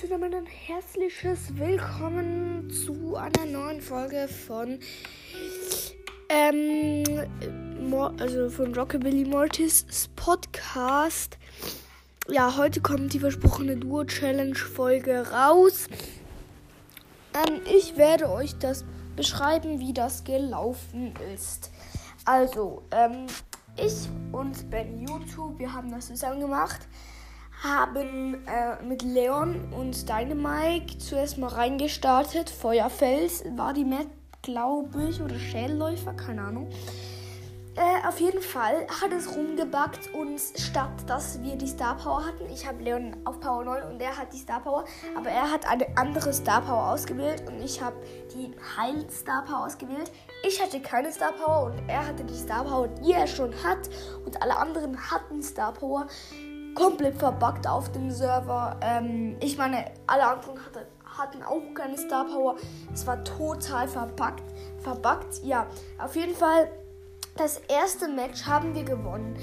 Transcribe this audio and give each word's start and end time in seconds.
zusammen 0.00 0.32
ein 0.32 0.46
herzliches 0.46 1.58
Willkommen 1.58 2.70
zu 2.70 3.16
einer 3.16 3.44
neuen 3.44 3.82
Folge 3.82 4.28
von 4.28 4.78
ähm, 6.30 7.04
also 8.18 8.48
von 8.48 8.74
Rockabilly 8.74 9.26
Mortis 9.26 10.08
Podcast. 10.16 11.36
Ja, 12.30 12.56
heute 12.56 12.80
kommt 12.80 13.12
die 13.12 13.18
versprochene 13.18 13.76
Duo 13.76 14.04
Challenge 14.04 14.54
Folge 14.54 15.30
raus. 15.32 15.86
Ähm, 17.34 17.60
ich 17.66 17.98
werde 17.98 18.30
euch 18.30 18.56
das 18.56 18.86
beschreiben, 19.16 19.80
wie 19.80 19.92
das 19.92 20.24
gelaufen 20.24 21.12
ist. 21.34 21.70
Also, 22.24 22.84
ähm, 22.90 23.26
ich 23.76 24.08
und 24.32 24.70
Ben 24.70 25.06
YouTube, 25.06 25.58
wir 25.58 25.70
haben 25.70 25.90
das 25.90 26.06
zusammen 26.06 26.40
gemacht 26.40 26.88
haben 27.62 28.46
äh, 28.46 28.82
mit 28.82 29.02
Leon 29.02 29.72
und 29.72 30.08
Dynamike 30.08 30.98
zuerst 30.98 31.38
mal 31.38 31.48
reingestartet. 31.48 32.48
Feuerfels 32.48 33.44
war 33.56 33.74
die 33.74 33.84
Map, 33.84 34.06
glaube 34.42 35.08
ich, 35.08 35.20
oder 35.20 35.38
Schälläufer, 35.38 36.14
keine 36.14 36.42
Ahnung. 36.42 36.70
Äh, 37.76 38.06
auf 38.06 38.18
jeden 38.18 38.42
Fall 38.42 38.86
hat 39.00 39.12
es 39.12 39.34
rumgebackt 39.36 40.12
und 40.12 40.40
statt 40.40 40.90
dass 41.06 41.40
wir 41.40 41.54
die 41.54 41.68
Star 41.68 41.96
Power 41.96 42.26
hatten, 42.26 42.44
ich 42.52 42.66
habe 42.66 42.82
Leon 42.82 43.16
auf 43.24 43.38
Power 43.40 43.64
9 43.64 43.92
und 43.92 44.02
er 44.02 44.16
hat 44.16 44.32
die 44.32 44.38
Star 44.38 44.60
Power, 44.60 44.84
aber 45.16 45.30
er 45.30 45.50
hat 45.50 45.70
eine 45.70 45.86
andere 45.96 46.32
Star 46.32 46.62
Power 46.62 46.90
ausgewählt 46.92 47.44
und 47.46 47.62
ich 47.62 47.80
habe 47.80 47.96
die 48.34 48.50
Heil 48.76 49.08
Star 49.08 49.44
Power 49.44 49.66
ausgewählt. 49.66 50.10
Ich 50.46 50.60
hatte 50.60 50.80
keine 50.80 51.12
Star 51.12 51.32
Power 51.32 51.66
und 51.66 51.88
er 51.88 52.06
hatte 52.06 52.24
die 52.24 52.34
Star 52.34 52.64
Power, 52.64 52.88
die 52.88 53.12
er 53.12 53.28
schon 53.28 53.54
hat 53.62 53.88
und 54.26 54.42
alle 54.42 54.56
anderen 54.56 54.98
hatten 55.10 55.40
Star 55.40 55.72
Power 55.72 56.08
komplett 56.74 57.16
verbuggt 57.18 57.66
auf 57.66 57.90
dem 57.92 58.10
Server. 58.10 58.76
Ähm, 58.80 59.36
ich 59.40 59.56
meine, 59.58 59.84
alle 60.06 60.24
anderen 60.24 60.58
hatte, 60.64 60.86
hatten 61.04 61.42
auch 61.42 61.74
keine 61.74 61.98
Star 61.98 62.24
Power. 62.24 62.56
Es 62.92 63.06
war 63.06 63.22
total 63.24 63.88
verbuggt. 63.88 64.44
verbuggt. 64.78 65.42
Ja, 65.42 65.66
auf 65.98 66.16
jeden 66.16 66.34
Fall, 66.34 66.70
das 67.36 67.58
erste 67.68 68.08
Match 68.08 68.46
haben 68.46 68.74
wir 68.74 68.84
gewonnen. 68.84 69.36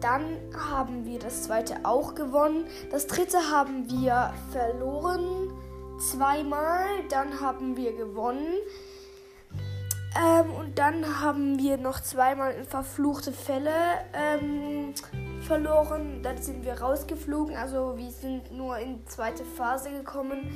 Dann 0.00 0.38
haben 0.56 1.04
wir 1.04 1.18
das 1.18 1.42
zweite 1.42 1.76
auch 1.84 2.14
gewonnen. 2.14 2.64
Das 2.90 3.06
dritte 3.06 3.38
haben 3.50 3.90
wir 3.90 4.32
verloren. 4.50 5.52
Zweimal. 5.98 6.86
Dann 7.10 7.40
haben 7.40 7.76
wir 7.76 7.94
gewonnen. 7.94 8.54
Ähm, 10.16 10.50
und 10.52 10.78
dann 10.78 11.20
haben 11.20 11.58
wir 11.58 11.76
noch 11.76 12.00
zweimal 12.00 12.52
in 12.52 12.64
verfluchte 12.64 13.32
Fälle 13.32 13.70
ähm, 14.12 14.92
verloren. 15.42 16.20
Dann 16.22 16.38
sind 16.38 16.64
wir 16.64 16.80
rausgeflogen. 16.80 17.56
Also 17.56 17.96
wir 17.96 18.10
sind 18.10 18.50
nur 18.52 18.78
in 18.78 18.98
die 18.98 19.04
zweite 19.06 19.44
Phase 19.44 19.90
gekommen. 19.90 20.50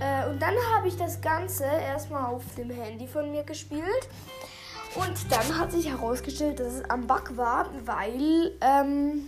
Äh, 0.00 0.28
und 0.28 0.42
dann 0.42 0.54
habe 0.74 0.88
ich 0.88 0.96
das 0.96 1.20
Ganze 1.20 1.64
erstmal 1.64 2.24
auf 2.26 2.42
dem 2.56 2.70
Handy 2.70 3.06
von 3.06 3.30
mir 3.30 3.44
gespielt. 3.44 4.08
Und 4.96 5.30
dann 5.30 5.58
hat 5.58 5.72
sich 5.72 5.88
herausgestellt, 5.88 6.58
dass 6.58 6.74
es 6.74 6.90
am 6.90 7.06
Bug 7.06 7.36
war, 7.36 7.68
weil 7.84 8.52
ähm, 8.60 9.26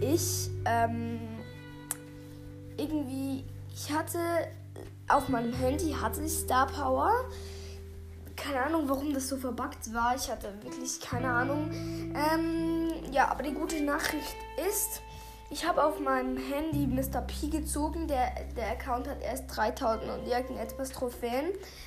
ich 0.00 0.50
ähm, 0.64 1.20
irgendwie, 2.76 3.44
ich 3.72 3.92
hatte 3.92 4.18
auf 5.08 5.28
meinem 5.28 5.52
Handy 5.52 5.92
hatte 5.92 6.22
ich 6.22 6.32
Star 6.32 6.66
Power 6.66 7.12
keine 8.50 8.66
Ahnung, 8.66 8.88
warum 8.88 9.14
das 9.14 9.28
so 9.28 9.36
verbuggt 9.36 9.92
war. 9.92 10.14
Ich 10.16 10.30
hatte 10.30 10.52
wirklich 10.62 11.00
keine 11.00 11.28
Ahnung. 11.28 11.70
Ähm, 11.72 12.88
ja, 13.12 13.28
aber 13.28 13.42
die 13.42 13.52
gute 13.52 13.82
Nachricht 13.82 14.36
ist, 14.68 15.02
ich 15.50 15.66
habe 15.66 15.84
auf 15.84 16.00
meinem 16.00 16.36
Handy 16.36 16.86
Mr. 16.86 17.22
P 17.22 17.48
gezogen. 17.48 18.08
Der, 18.08 18.32
der 18.56 18.72
Account 18.72 19.08
hat 19.08 19.22
erst 19.22 19.44
3000 19.56 20.10
und 20.10 20.26
irgendetwas 20.26 20.90
Trophäen. 20.90 21.46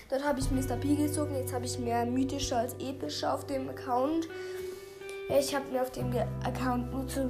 Dort 0.09 0.23
habe 0.25 0.39
ich 0.39 0.51
Mr. 0.51 0.75
P 0.77 0.95
gezogen. 0.95 1.35
Jetzt 1.35 1.53
habe 1.53 1.65
ich 1.65 1.79
mehr 1.79 2.05
mythische 2.05 2.55
als 2.55 2.73
epische 2.79 3.31
auf 3.31 3.45
dem 3.45 3.69
Account. 3.69 4.27
Ich 5.37 5.55
habe 5.55 5.69
mir 5.71 5.81
auf 5.81 5.91
dem 5.91 6.13
Account 6.43 6.91
nur, 6.91 7.07
zu, 7.07 7.27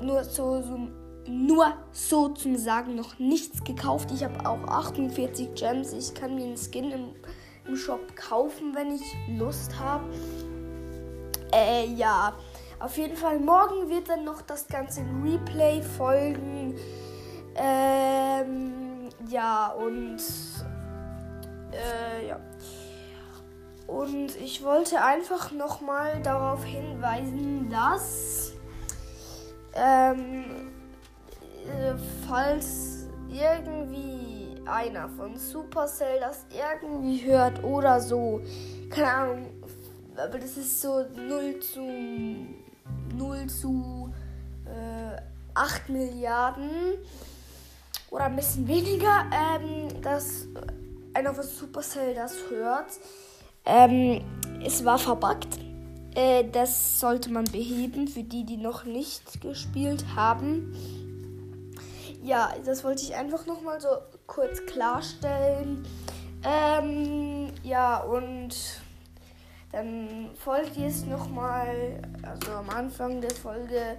nur 0.00 0.24
so, 0.24 0.62
so 0.62 0.88
nur 1.28 1.72
so 1.90 2.28
zum 2.28 2.56
Sagen 2.56 2.94
noch 2.94 3.18
nichts 3.18 3.64
gekauft. 3.64 4.10
Ich 4.12 4.22
habe 4.22 4.48
auch 4.48 4.62
48 4.62 5.54
Gems. 5.54 5.92
Ich 5.92 6.14
kann 6.14 6.36
mir 6.36 6.44
einen 6.44 6.56
Skin 6.56 6.92
im 6.92 7.14
im 7.68 7.76
Shop 7.76 8.14
kaufen, 8.16 8.74
wenn 8.74 8.94
ich 8.94 9.02
Lust 9.38 9.78
habe. 9.78 10.04
Äh, 11.52 11.86
ja. 11.94 12.34
Auf 12.78 12.98
jeden 12.98 13.16
Fall, 13.16 13.38
morgen 13.40 13.88
wird 13.88 14.08
dann 14.08 14.24
noch 14.24 14.42
das 14.42 14.68
ganze 14.68 15.00
Replay 15.24 15.80
folgen. 15.80 16.74
Ähm, 17.54 19.08
ja, 19.28 19.68
und 19.68 20.18
äh, 21.72 22.28
ja. 22.28 22.40
Und 23.86 24.36
ich 24.36 24.62
wollte 24.62 25.02
einfach 25.02 25.52
nochmal 25.52 26.20
darauf 26.22 26.64
hinweisen, 26.64 27.70
dass 27.70 28.52
ähm, 29.74 30.72
äh, 31.66 31.94
falls 32.28 33.06
irgendwie 33.28 34.45
einer 34.68 35.08
von 35.08 35.36
Supercell 35.36 36.20
das 36.20 36.46
irgendwie 36.50 37.24
hört 37.24 37.62
oder 37.64 38.00
so. 38.00 38.40
Keine 38.90 39.10
Ahnung. 39.10 39.46
Aber 40.16 40.38
das 40.38 40.56
ist 40.56 40.80
so 40.80 41.04
0 41.14 41.60
zu 41.60 41.80
0 43.16 43.46
zu 43.46 44.12
äh, 44.64 45.20
8 45.54 45.88
Milliarden. 45.88 46.70
Oder 48.10 48.24
ein 48.24 48.36
bisschen 48.36 48.66
weniger, 48.68 49.24
ähm, 49.32 49.88
dass 50.02 50.46
einer 51.12 51.34
von 51.34 51.44
Supercell 51.44 52.14
das 52.14 52.34
hört. 52.50 52.92
Ähm, 53.64 54.22
es 54.64 54.84
war 54.84 54.98
verbuggt. 54.98 55.58
Äh, 56.14 56.44
das 56.50 57.00
sollte 57.00 57.30
man 57.30 57.44
beheben 57.44 58.08
für 58.08 58.22
die, 58.22 58.44
die 58.44 58.56
noch 58.56 58.84
nicht 58.84 59.40
gespielt 59.40 60.04
haben 60.14 60.72
ja, 62.26 62.52
das 62.64 62.82
wollte 62.82 63.02
ich 63.02 63.14
einfach 63.14 63.46
nochmal 63.46 63.80
so 63.80 63.88
kurz 64.26 64.66
klarstellen. 64.66 65.86
Ähm, 66.44 67.52
ja, 67.62 68.00
und 68.00 68.54
dann 69.70 70.30
folgt 70.34 70.76
jetzt 70.76 71.06
nochmal, 71.06 72.02
also 72.22 72.50
am 72.52 72.68
Anfang 72.70 73.20
der 73.20 73.30
Folge 73.30 73.98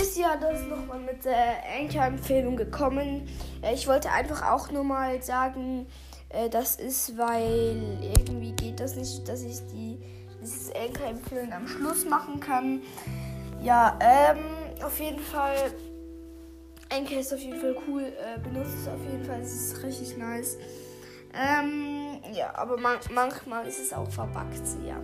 ist 0.00 0.18
ja 0.18 0.36
das 0.36 0.62
nochmal 0.62 0.98
mit 0.98 1.24
der 1.24 1.58
Anchor-Empfehlung 1.80 2.56
gekommen. 2.56 3.28
Äh, 3.62 3.74
ich 3.74 3.86
wollte 3.86 4.10
einfach 4.10 4.50
auch 4.50 4.72
nochmal 4.72 5.22
sagen, 5.22 5.86
äh, 6.30 6.48
das 6.48 6.76
ist, 6.76 7.16
weil 7.16 7.98
irgendwie 8.02 8.52
geht 8.52 8.80
das 8.80 8.96
nicht, 8.96 9.28
dass 9.28 9.42
ich 9.42 9.58
die 9.72 9.98
dieses 10.42 10.72
Anchor-Empfehlen 10.74 11.52
am 11.52 11.68
Schluss 11.68 12.04
machen 12.04 12.40
kann. 12.40 12.82
Ja, 13.62 13.98
ähm, 14.00 14.38
auf 14.84 14.98
jeden 15.00 15.20
Fall 15.20 15.72
Anker 16.90 17.20
ist 17.20 17.32
auf 17.32 17.40
jeden 17.40 17.60
Fall 17.60 17.76
cool. 17.86 18.02
Äh, 18.02 18.38
benutzt 18.40 18.74
es 18.80 18.88
auf 18.88 19.00
jeden 19.10 19.24
Fall. 19.24 19.40
Es 19.40 19.52
ist 19.52 19.82
richtig 19.82 20.16
nice. 20.16 20.58
Ähm, 21.34 22.20
ja, 22.32 22.54
aber 22.54 22.78
man 22.78 22.98
manchmal 23.10 23.66
ist 23.66 23.78
es 23.78 23.92
auch 23.92 24.10
verbuggt. 24.10 24.62
Ja. 24.86 24.96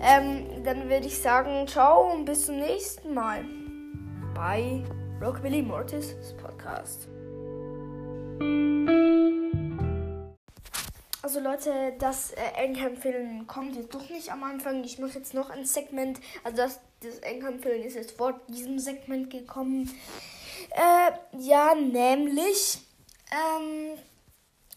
Ähm, 0.00 0.64
dann 0.64 0.88
würde 0.88 1.06
ich 1.06 1.18
sagen, 1.18 1.66
ciao 1.66 2.12
und 2.12 2.24
bis 2.24 2.46
zum 2.46 2.58
nächsten 2.58 3.14
Mal 3.14 3.44
bei 4.34 4.82
Rockabilly 5.20 5.62
Mortis 5.62 6.14
Podcast. 6.42 7.08
Also 11.22 11.38
Leute, 11.38 11.92
das 11.98 12.32
äh, 12.32 12.40
Engham-Film 12.56 13.46
kommt 13.46 13.76
jetzt 13.76 13.94
doch 13.94 14.08
nicht 14.08 14.32
am 14.32 14.42
Anfang. 14.42 14.82
Ich 14.84 14.98
mache 14.98 15.18
jetzt 15.18 15.34
noch 15.34 15.50
ein 15.50 15.66
Segment. 15.66 16.18
Also 16.44 16.56
das, 16.56 16.80
das 17.02 17.18
Engham-Film 17.18 17.82
ist 17.82 17.94
jetzt 17.94 18.12
vor 18.12 18.40
diesem 18.48 18.78
Segment 18.78 19.28
gekommen. 19.28 19.90
Äh, 20.70 21.12
ja, 21.38 21.74
nämlich 21.74 22.78
ähm, 23.30 23.98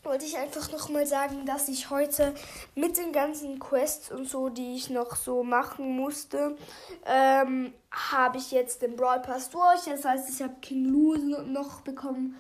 wollte 0.04 0.26
ich 0.26 0.38
einfach 0.38 0.70
nochmal 0.70 1.08
sagen, 1.08 1.46
dass 1.46 1.70
ich 1.70 1.90
heute 1.90 2.34
mit 2.76 2.98
den 2.98 3.14
ganzen 3.14 3.60
Quests 3.60 4.12
und 4.12 4.30
so, 4.30 4.50
die 4.50 4.76
ich 4.76 4.90
noch 4.90 5.16
so 5.16 5.44
machen 5.44 5.96
musste, 5.96 6.58
ähm, 7.06 7.74
habe 7.90 8.38
ich 8.38 8.52
jetzt 8.52 8.82
den 8.82 8.98
Brawl 8.98 9.22
Pass 9.22 9.50
durch. 9.50 9.86
Das 9.86 10.04
heißt, 10.04 10.30
ich 10.30 10.42
habe 10.42 10.56
King 10.62 10.86
Lou 10.86 11.16
noch 11.44 11.82
bekommen. 11.82 12.36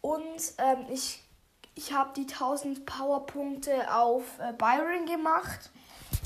Und 0.00 0.54
ähm, 0.58 0.86
ich, 0.92 1.22
ich 1.76 1.92
habe 1.92 2.10
die 2.16 2.22
1000 2.22 2.84
Powerpunkte 2.86 3.94
auf 3.94 4.24
äh, 4.40 4.52
Byron 4.54 5.06
gemacht. 5.06 5.70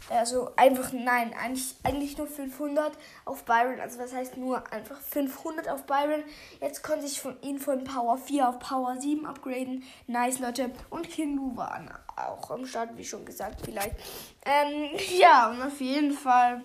Also 0.08 0.50
einfach, 0.56 0.92
nein, 0.92 1.32
eigentlich, 1.34 1.74
eigentlich 1.82 2.16
nur 2.18 2.26
500 2.26 2.92
auf 3.24 3.44
Byron. 3.44 3.80
Also 3.80 3.98
was 3.98 4.12
heißt 4.12 4.36
nur 4.36 4.72
einfach 4.72 4.98
500 5.00 5.68
auf 5.68 5.84
Byron. 5.84 6.22
Jetzt 6.60 6.82
konnte 6.82 7.06
ich 7.06 7.20
von 7.20 7.40
ihn 7.42 7.58
von 7.58 7.84
Power 7.84 8.16
4 8.16 8.48
auf 8.48 8.58
Power 8.60 8.96
7 8.98 9.26
upgraden. 9.26 9.84
Nice, 10.06 10.38
Leute. 10.38 10.70
Und 10.88 11.08
King 11.08 11.36
Lu 11.36 11.56
waren 11.56 11.90
auch 12.16 12.50
am 12.50 12.64
Start, 12.64 12.96
wie 12.96 13.04
schon 13.04 13.24
gesagt, 13.24 13.60
vielleicht. 13.64 13.96
Ähm, 14.44 14.90
ja, 15.18 15.50
und 15.50 15.62
auf 15.62 15.80
jeden 15.80 16.12
Fall 16.12 16.62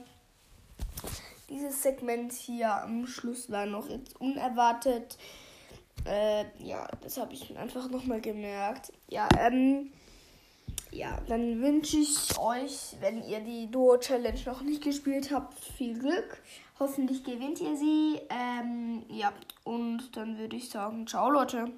dieses 1.49 1.81
Segment 1.81 2.33
hier 2.33 2.71
am 2.71 3.05
Schluss 3.07 3.51
war 3.51 3.65
noch 3.65 3.89
jetzt 3.89 4.19
unerwartet. 4.19 5.17
Äh, 6.05 6.45
ja, 6.59 6.87
das 7.01 7.17
habe 7.17 7.33
ich 7.33 7.49
mir 7.49 7.59
einfach 7.59 7.89
nochmal 7.89 8.21
gemerkt. 8.21 8.91
Ja, 9.09 9.27
ähm, 9.39 9.91
ja, 10.91 11.19
dann 11.27 11.61
wünsche 11.61 11.97
ich 11.97 12.37
euch, 12.37 12.95
wenn 12.99 13.23
ihr 13.23 13.39
die 13.39 13.69
Duo-Challenge 13.71 14.39
noch 14.45 14.61
nicht 14.61 14.83
gespielt 14.83 15.31
habt, 15.31 15.59
viel 15.59 15.97
Glück. 15.97 16.41
Hoffentlich 16.79 17.23
gewinnt 17.23 17.59
ihr 17.61 17.75
sie. 17.75 18.19
Ähm, 18.29 19.03
ja, 19.09 19.33
und 19.63 20.15
dann 20.15 20.37
würde 20.37 20.55
ich 20.55 20.69
sagen, 20.69 21.07
ciao 21.07 21.29
Leute. 21.29 21.71